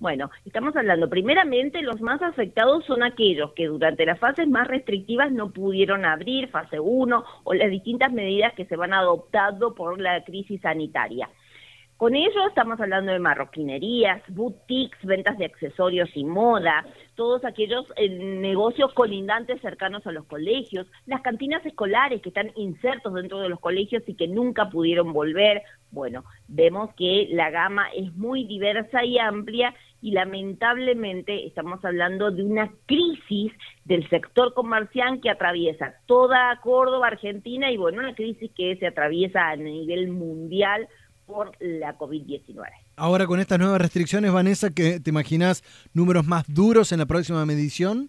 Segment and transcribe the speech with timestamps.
[0.00, 5.32] Bueno, estamos hablando, primeramente los más afectados son aquellos que durante las fases más restrictivas
[5.32, 10.22] no pudieron abrir, fase 1, o las distintas medidas que se van adoptando por la
[10.22, 11.28] crisis sanitaria.
[11.98, 16.86] Con ello estamos hablando de marroquinerías, boutiques, ventas de accesorios y moda,
[17.16, 23.14] todos aquellos eh, negocios colindantes cercanos a los colegios, las cantinas escolares que están insertos
[23.14, 25.62] dentro de los colegios y que nunca pudieron volver.
[25.90, 32.44] Bueno, vemos que la gama es muy diversa y amplia y lamentablemente estamos hablando de
[32.44, 33.52] una crisis
[33.84, 39.48] del sector comercial que atraviesa toda Córdoba, Argentina y bueno, una crisis que se atraviesa
[39.48, 40.86] a nivel mundial
[41.28, 42.64] por la COVID-19.
[42.96, 48.08] Ahora con estas nuevas restricciones, Vanessa, ¿te imaginas números más duros en la próxima medición?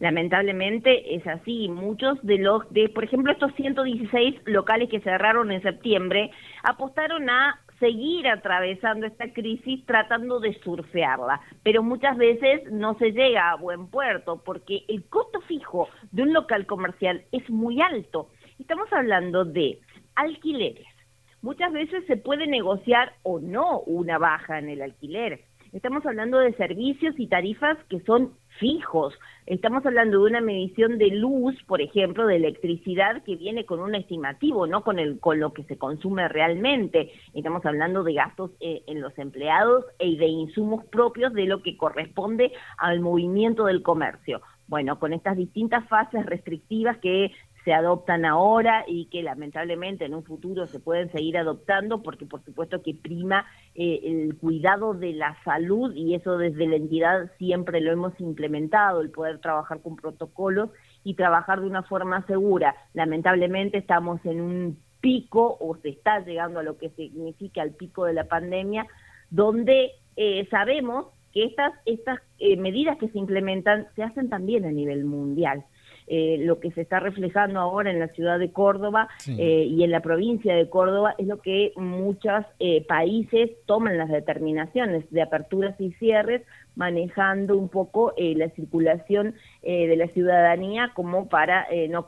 [0.00, 1.68] Lamentablemente es así.
[1.68, 6.30] Muchos de los, de, por ejemplo, estos 116 locales que cerraron en septiembre,
[6.62, 13.50] apostaron a seguir atravesando esta crisis tratando de surfearla, pero muchas veces no se llega
[13.50, 18.28] a buen puerto porque el costo fijo de un local comercial es muy alto.
[18.58, 19.80] Estamos hablando de
[20.14, 20.86] alquileres,
[21.42, 25.44] muchas veces se puede negociar o no una baja en el alquiler.
[25.72, 29.14] Estamos hablando de servicios y tarifas que son fijos.
[29.46, 33.94] Estamos hablando de una medición de luz, por ejemplo, de electricidad que viene con un
[33.94, 37.12] estimativo, no con el con lo que se consume realmente.
[37.34, 41.76] Estamos hablando de gastos eh, en los empleados y de insumos propios de lo que
[41.76, 44.42] corresponde al movimiento del comercio.
[44.66, 47.32] Bueno, con estas distintas fases restrictivas que
[47.64, 52.42] se adoptan ahora y que lamentablemente en un futuro se pueden seguir adoptando porque por
[52.44, 57.80] supuesto que prima eh, el cuidado de la salud y eso desde la entidad siempre
[57.80, 60.70] lo hemos implementado, el poder trabajar con protocolos
[61.04, 62.74] y trabajar de una forma segura.
[62.94, 68.04] Lamentablemente estamos en un pico o se está llegando a lo que significa el pico
[68.04, 68.86] de la pandemia,
[69.30, 74.70] donde eh, sabemos que estas, estas eh, medidas que se implementan se hacen también a
[74.70, 75.64] nivel mundial.
[76.12, 79.92] Eh, lo que se está reflejando ahora en la ciudad de Córdoba eh, y en
[79.92, 85.80] la provincia de Córdoba es lo que muchos eh, países toman las determinaciones de aperturas
[85.80, 86.42] y cierres
[86.74, 92.06] manejando un poco la circulación de la ciudadanía como para no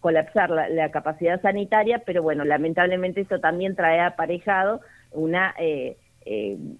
[0.00, 5.54] colapsar la, capacidad sanitaria, pero bueno, lamentablemente esto también trae aparejado una...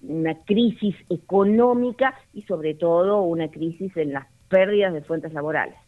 [0.01, 5.84] una crisis económica y sobre todo una crisis en las pérdidas de fuentes laborales.